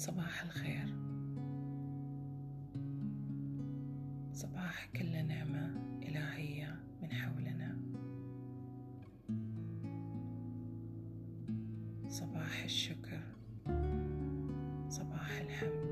[0.00, 0.86] صباح الخير.
[4.32, 7.76] صباح كل نعمة إلهية من حولنا.
[12.08, 13.20] صباح الشكر
[14.88, 15.89] صباح الحمد.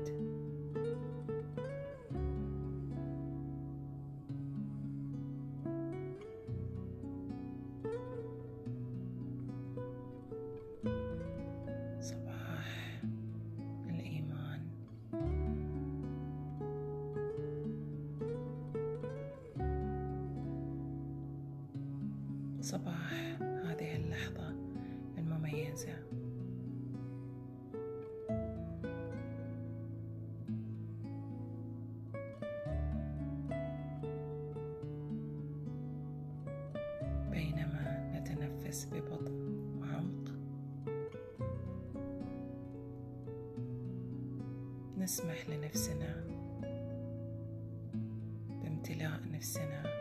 [38.69, 39.33] نتنفس ببطء
[39.79, 40.31] وعمق
[44.97, 46.23] نسمح لنفسنا
[48.49, 49.98] بامتلاء نفسنا.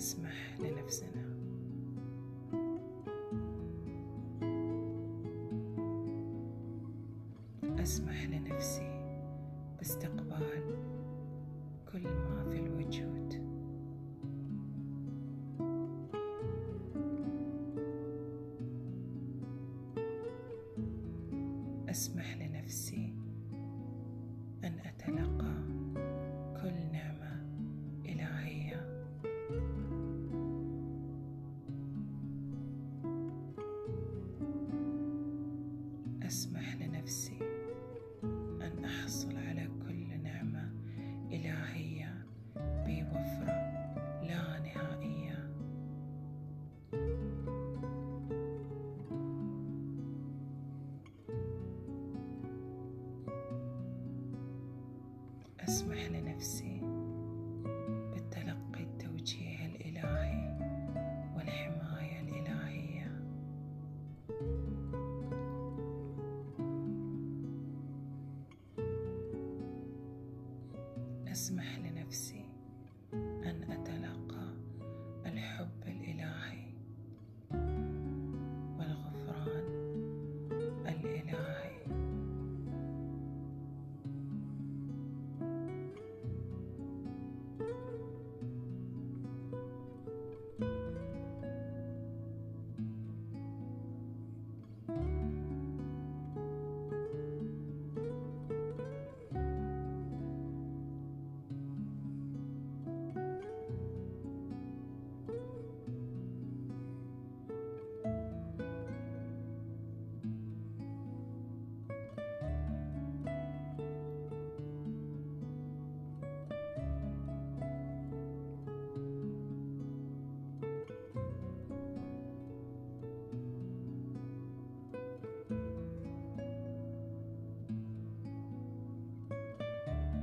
[0.00, 1.24] نسمح لنفسنا.
[7.82, 9.00] أسمح لنفسي
[9.78, 10.76] باستقبال
[11.92, 13.34] كل ما في الوجود.
[21.90, 22.49] أسمح لنفسي
[55.70, 56.80] أسمح لنفسي
[58.12, 60.58] بالتلقي التوجيه الإلهي
[61.36, 63.22] والحماية الإلهية.
[71.32, 71.89] أسمح لنفسي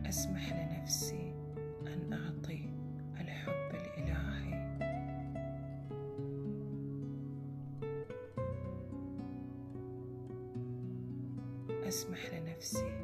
[0.09, 1.33] أسمح لنفسي
[1.87, 2.69] أن أعطي
[3.21, 4.77] الحب الإلهي.
[11.87, 12.99] أسمح لنفسي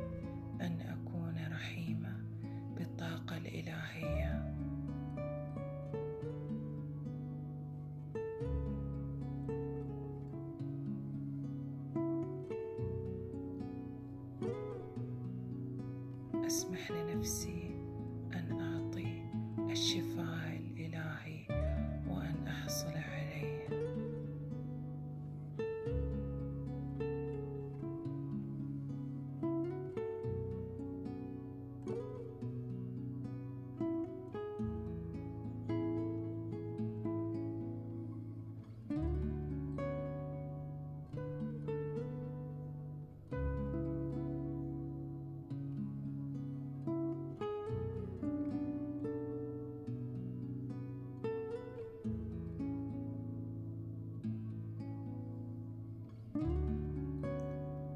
[0.62, 2.24] أن أكون رحيمة
[2.76, 4.63] بالطاقة الإلهية.
[16.54, 17.76] أسمح لنفسي
[18.34, 19.24] أن أعطي
[19.72, 20.53] الشفاء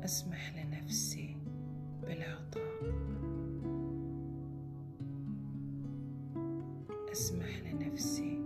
[0.08, 1.36] أسمح لنفسي
[2.02, 2.94] بالعطاء
[7.12, 8.42] أسمح لنفسي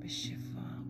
[0.00, 0.84] بالشفاء.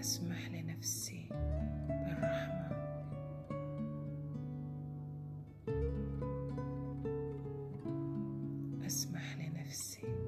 [0.00, 1.28] أسمح لنفسي
[1.88, 2.70] بالرحمة.
[8.86, 10.19] أسمح لنفسي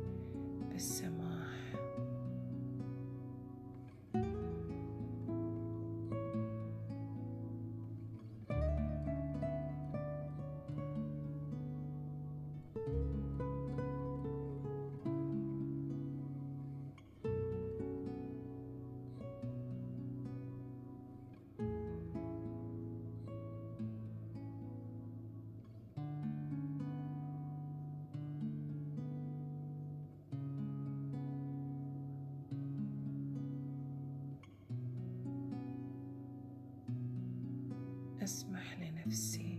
[38.23, 39.59] أسمح لنفسي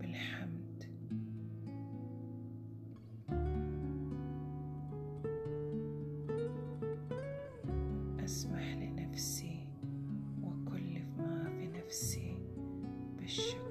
[0.00, 0.84] بالحمد.
[8.24, 9.66] أسمح لنفسي
[10.42, 12.34] وكل ما في نفسي
[13.18, 13.67] بالشكر.